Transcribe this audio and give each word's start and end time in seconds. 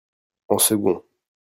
en 0.47 0.57
second. 0.57 1.03